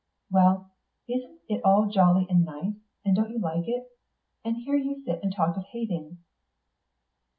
Well 0.31 0.71
isn't 1.07 1.41
it 1.47 1.61
all 1.63 1.85
jolly 1.91 2.25
and 2.27 2.43
nice, 2.43 2.73
and 3.05 3.15
don't 3.15 3.29
you 3.29 3.37
like 3.37 3.67
it? 3.67 3.85
And 4.43 4.57
here 4.57 4.75
you 4.75 5.03
sit 5.05 5.19
and 5.21 5.31
talk 5.31 5.55
of 5.57 5.65
hating!" 5.71 6.17